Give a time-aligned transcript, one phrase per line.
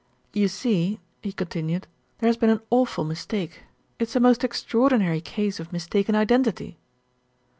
[0.33, 1.85] "You see," he continued,
[2.17, 3.65] "there has been an awful mistake.
[3.99, 6.79] It's a most extraordinary case of mistaken identity."